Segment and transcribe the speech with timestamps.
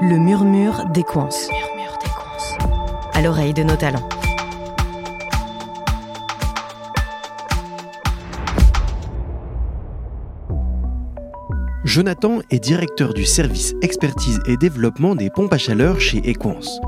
[0.00, 1.28] Le murmure des coins.
[3.14, 4.08] À l'oreille de nos talents.
[11.82, 16.80] Jonathan est directeur du service expertise et développement des pompes à chaleur chez Equance.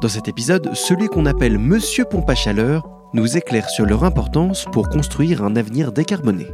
[0.00, 4.64] Dans cet épisode, celui qu'on appelle Monsieur Pompe à chaleur nous éclaire sur leur importance
[4.72, 6.46] pour construire un avenir décarboné.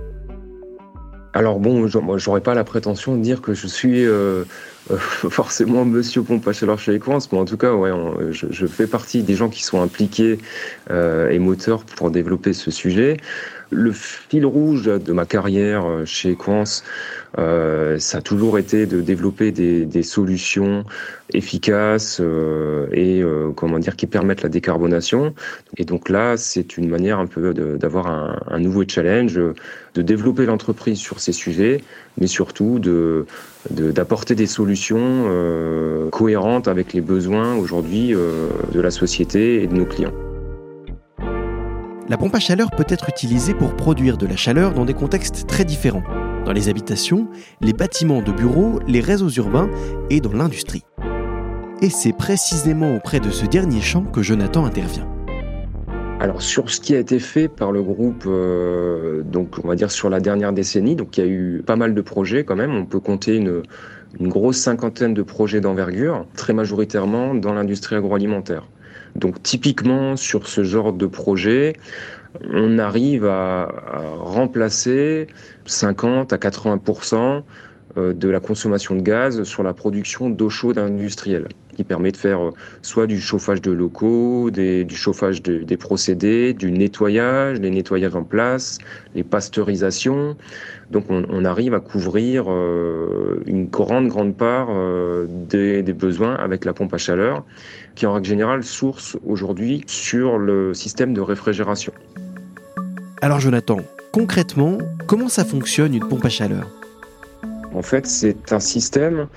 [1.33, 1.87] Alors bon,
[2.19, 4.45] j'aurais pas la prétention de dire que je suis euh,
[4.91, 7.93] euh, forcément Monsieur Pompe à chez Equance, mais en tout cas, ouais,
[8.30, 10.39] je, fais partie des gens qui sont impliqués
[10.91, 13.16] euh, et moteurs pour développer ce sujet.
[13.70, 16.83] Le fil rouge de ma carrière chez Equance,
[17.38, 20.84] euh, ça a toujours été de développer des, des solutions
[21.33, 25.34] efficaces euh, et euh, comment dire qui permettent la décarbonation.
[25.77, 29.34] Et donc là, c'est une manière un peu d'avoir un, un, nouveau challenge,
[29.95, 31.83] de développer l'entreprise sur ces sujets,
[32.19, 33.27] mais surtout de
[33.70, 39.75] d'apporter des solutions euh, cohérentes avec les besoins aujourd'hui euh, de la société et de
[39.75, 40.14] nos clients.
[42.11, 45.47] La pompe à chaleur peut être utilisée pour produire de la chaleur dans des contextes
[45.47, 46.03] très différents
[46.44, 47.28] dans les habitations,
[47.61, 49.70] les bâtiments de bureaux, les réseaux urbains
[50.11, 50.83] et dans l'industrie.
[51.83, 55.08] Et c'est précisément auprès de ce dernier champ que Jonathan intervient.
[56.19, 59.92] Alors sur ce qui a été fait par le groupe, euh, donc on va dire
[59.92, 62.74] sur la dernière décennie, donc il y a eu pas mal de projets quand même.
[62.74, 63.62] On peut compter une,
[64.19, 68.67] une grosse cinquantaine de projets d'envergure, très majoritairement dans l'industrie agroalimentaire.
[69.17, 71.75] Donc typiquement sur ce genre de projet,
[72.53, 73.69] on arrive à,
[74.19, 75.27] remplacer
[75.67, 76.81] 50 à 80
[77.12, 77.41] euh,
[77.96, 82.41] de la consommation de gaz sur la production d'eau chaude industrielle, qui permet de faire
[82.41, 82.50] euh,
[82.83, 88.78] soit du chauffage de locaux, du chauffage des procédés, du nettoyage, les nettoyages en place,
[89.14, 90.36] les pasteurisations.
[90.91, 94.68] Donc on, arrive à couvrir euh, une grande, grande part
[95.48, 97.44] des, des besoins avec la pompe à chaleur,
[97.94, 101.92] qui en règle générale source aujourd'hui sur le système de réfrigération.
[103.23, 103.79] Alors Jonathan,
[104.12, 106.80] concrètement, comment ça fonctionne une pompe à chaleur?
[107.73, 109.29] En fait, c'est un système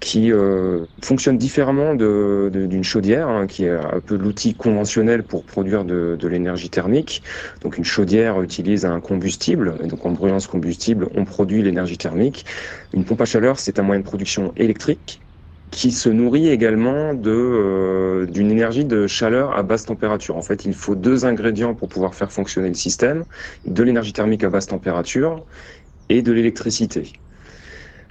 [0.00, 5.84] qui euh, fonctionne différemment d'une chaudière, hein, qui est un peu l'outil conventionnel pour produire
[5.84, 7.22] de, l'énergie thermique.
[7.60, 11.98] Donc une chaudière utilise un combustible, et donc en brûlant ce combustible, on produit l'énergie
[11.98, 12.46] thermique.
[12.94, 15.20] Une pompe à chaleur, c'est un moyen de production électrique
[15.70, 20.36] qui se nourrit également de euh, d'une énergie de chaleur à basse température.
[20.36, 23.24] En fait, il faut deux ingrédients pour pouvoir faire fonctionner le système
[23.66, 25.44] de l'énergie thermique à basse température
[26.08, 27.12] et de l'électricité.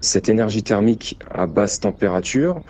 [0.01, 2.61] Cette énergie thermique à basse température,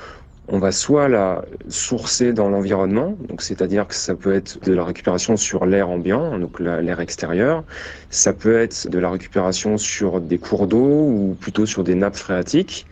[0.52, 4.84] on va soit la sourcer dans l'environnement, donc c'est-à-dire que ça peut être de la
[4.84, 7.64] récupération sur l'air ambiant, donc l'air extérieur,
[8.10, 12.16] ça peut être de la récupération sur des cours d'eau ou plutôt sur des nappes
[12.16, 12.88] phréatiques.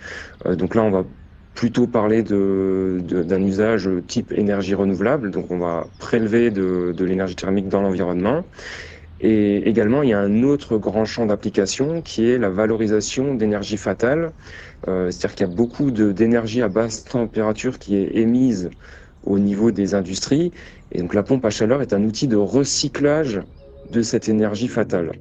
[0.46, 1.04] Euh, donc là, on va
[1.56, 2.36] plutôt parler d'un
[3.00, 5.32] de, usage type énergie renouvelable.
[5.32, 8.44] Donc on va prélever de, de l'énergie thermique dans l'environnement.
[9.20, 13.78] Et également, il y a un autre grand champ d'application qui est la valorisation d'énergie
[13.78, 14.32] fatale.
[14.88, 18.70] Euh, C'est-à-dire qu'il y a beaucoup d'énergie à basse température qui est émise
[19.24, 20.52] au niveau des industries.
[20.92, 23.42] Et donc la pompe à chaleur est un outil de recyclage
[23.92, 25.14] de cette énergie fatale.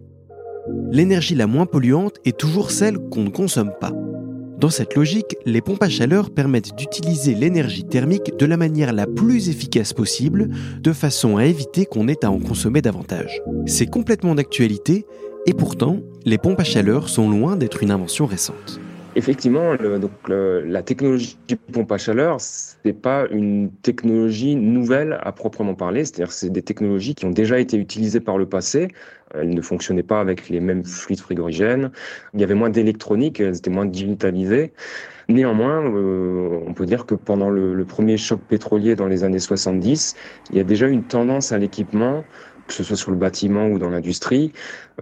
[0.91, 3.93] L'énergie la moins polluante est toujours celle qu'on ne consomme pas.
[4.59, 9.07] Dans cette logique, les pompes à chaleur permettent d'utiliser l'énergie thermique de la manière la
[9.07, 10.49] plus efficace possible,
[10.81, 13.43] de façon à éviter qu'on ait à en consommer davantage.
[13.67, 15.05] C'est complètement d'actualité,
[15.45, 18.81] et pourtant, les pompes à chaleur sont loin d'être une invention récente.
[19.17, 21.39] Effectivement, donc la technologie
[21.73, 26.05] pompe à chaleur, c'est pas une technologie nouvelle à proprement parler.
[26.05, 28.89] C'est-à-dire, c'est des technologies qui ont déjà été utilisées par le passé.
[29.33, 31.93] Elles ne fonctionnaient pas avec les mêmes fluides frigorigènes.
[32.35, 34.75] Il y avait moins d'électronique, elles étaient moins digitalisées.
[35.31, 39.39] Néanmoins, euh, on peut dire que pendant le, le, premier choc pétrolier dans les années
[39.39, 40.15] 70,
[40.51, 42.23] il y a déjà une tendance à l'équipement
[42.67, 44.53] que ce soit sur le bâtiment ou dans l'industrie,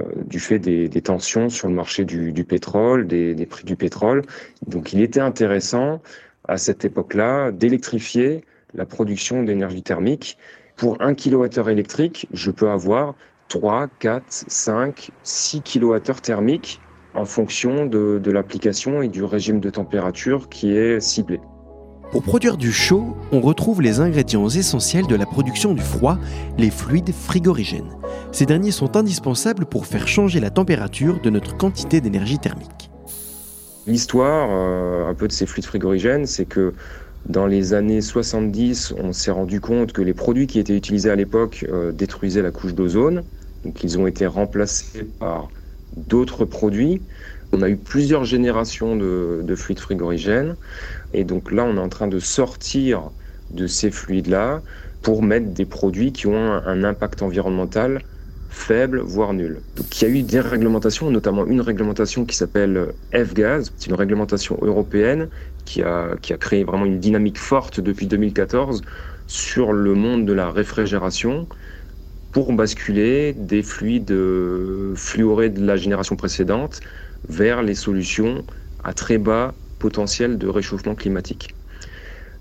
[0.01, 3.65] euh, du fait des, des, tensions sur le marché du, du pétrole, des, des, prix
[3.65, 4.23] du pétrole.
[4.67, 6.03] Donc il était intéressant
[6.47, 8.45] à cette époque-là d'électrifier
[8.75, 10.37] la production d'énergie thermique.
[10.77, 13.15] Pour 1 kWh électrique, je peux avoir
[13.49, 16.81] 3, 4, 5, 6 kWh thermiques
[17.15, 21.39] en fonction de, de l'application et du régime de température qui est ciblé.
[22.11, 26.19] Pour produire du chaud, on retrouve les ingrédients essentiels de la production du froid,
[26.59, 27.91] les fluides frigorigènes.
[28.33, 32.91] Ces derniers sont indispensables pour faire changer la température de notre quantité d'énergie thermique.
[33.87, 36.73] L'histoire euh, un peu de ces fluides frigorigènes, c'est que
[37.27, 41.17] dans les années 70, on s'est rendu compte que les produits qui étaient utilisés à
[41.17, 43.25] l'époque euh, détruisaient la couche d'ozone.
[43.65, 45.49] Donc ils ont été remplacés par
[45.97, 47.01] d'autres produits
[47.55, 50.57] On a eu plusieurs générations de, de fluides frigorigènes.
[51.13, 53.13] Et donc là, on est en train de sortir
[53.51, 54.63] de ces fluides-là
[55.03, 58.03] pour mettre des produits qui ont un impact environnemental
[58.49, 59.63] faible, voire nul.
[59.77, 63.97] Donc il y a eu des réglementations, notamment une réglementation qui s'appelle F-Gaz, c'est une
[63.97, 65.29] réglementation européenne
[65.65, 68.83] qui a, qui a créé vraiment une dynamique forte depuis 2014
[69.27, 71.49] sur le monde de la réfrigération
[72.33, 76.81] pour basculer des fluides euh, fluorés de la génération précédente
[77.29, 78.45] vers les solutions
[78.83, 81.55] à très bas potentiel de réchauffement climatique.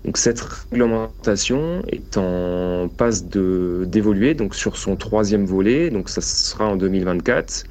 [0.04, 6.66] Donc cette réglementation est en passe d'évoluer donc sur son troisième volet, donc ça sera
[6.66, 7.64] en 2024,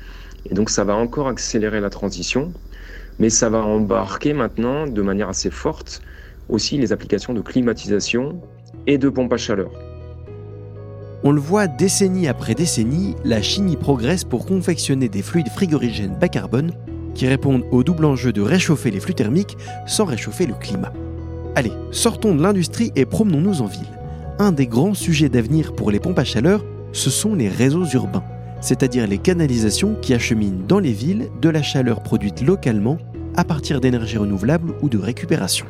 [0.50, 2.52] et donc ça va encore accélérer la transition,
[3.20, 6.02] mais ça va embarquer maintenant de manière assez forte
[6.50, 8.42] aussi les applications de climatisation
[8.88, 9.72] et de pompe à chaleur.
[11.24, 16.28] On le voit décennie après décennie, la chimie progresse pour confectionner des fluides frigorigènes bas
[16.28, 16.74] carbone
[17.14, 20.94] qui répondent au double enjeu de réchauffer les flux thermiques sans réchauffer le climat.
[21.56, 23.88] Allez, sortons de l'industrie et promenons-nous en ville.
[24.40, 28.24] Un des grands sujets d'avenir pour les pompes à chaleur, ce sont les réseaux urbains,
[28.62, 32.98] c'est-à-dire les canalisations qui acheminent dans les villes de la chaleur produite localement
[33.36, 35.66] à partir d'énergies renouvelables ou de récupération.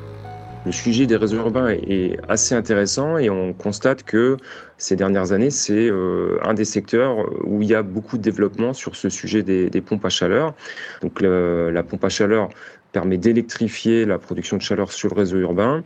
[0.66, 4.38] Le sujet des réseaux urbains est assez intéressant et on constate que
[4.78, 8.74] ces dernières années, c'est euh, un des secteurs où il y a beaucoup de développement
[8.74, 10.54] sur ce sujet des, pompes à chaleur.
[11.02, 12.50] Donc la pompe à chaleur
[12.94, 15.84] permet d'électrifier la production de chaleur sur le réseau urbain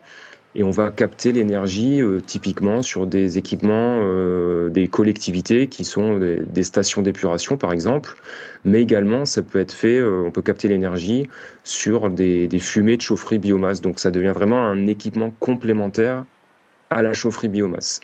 [0.57, 6.17] et on va capter l'énergie euh, typiquement sur des équipements euh, des collectivités qui sont
[6.17, 8.15] des, stations d'épuration par exemple,
[8.65, 11.29] mais également ça peut être fait, euh, on peut capter l'énergie
[11.63, 16.25] sur des, des, fumées de chaufferie biomasse, donc ça devient vraiment un équipement complémentaire
[16.89, 17.99] à la chaufferie biomasse.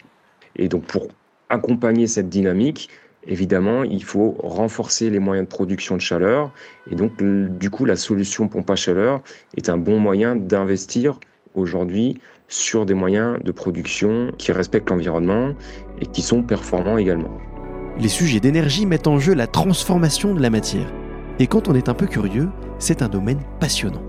[0.55, 1.07] Et donc pour
[1.49, 2.87] accompagner cette dynamique,
[3.25, 6.51] évidemment, il faut renforcer les moyens de production de chaleur.
[6.91, 9.21] Et donc, du coup, la solution pompe à chaleur
[9.55, 11.19] est un bon moyen d'investir
[11.55, 12.19] aujourd'hui
[12.53, 15.53] sur des moyens de production qui respectent l'environnement
[15.99, 17.37] et qui sont performants également.
[17.99, 20.91] Les sujets d'énergie mettent en jeu la transformation de la matière.
[21.39, 24.01] Et quand on est un peu curieux, c'est un domaine passionnant.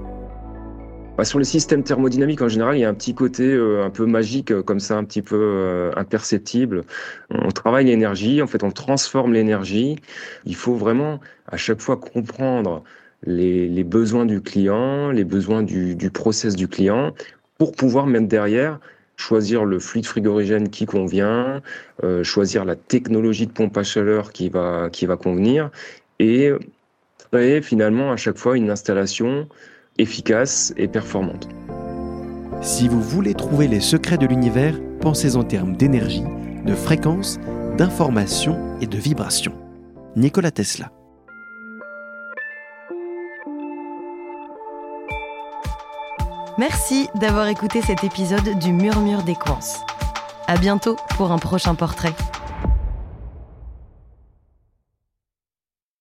[1.16, 3.90] Bah, sur les systèmes thermodynamiques, en général, il y a un petit côté euh, un
[3.90, 6.82] peu magique, euh, comme ça, un petit peu euh, imperceptible.
[7.30, 9.96] On travaille l'énergie, en fait, on transforme l'énergie.
[10.44, 12.82] Il faut vraiment, à chaque fois, comprendre
[13.24, 17.14] les, besoins du client, les besoins du, du process du client,
[17.58, 18.80] pour pouvoir mettre derrière
[19.16, 21.62] choisir le fluide frigorigène qui convient,
[22.24, 25.70] choisir la technologie de pompe à chaleur qui va, qui va convenir,
[26.18, 26.50] et
[27.30, 29.48] créer finalement à chaque fois une installation
[29.98, 31.48] efficace et performante.
[32.60, 36.24] Si vous voulez trouver les secrets de l'univers, pensez en termes d'énergie,
[36.64, 37.38] de fréquence,
[37.76, 39.52] d'information et de vibration.
[40.16, 40.90] Nikola Tesla.
[46.56, 49.58] Merci d'avoir écouté cet épisode du Murmure des Coins.
[50.46, 52.14] À bientôt pour un prochain portrait.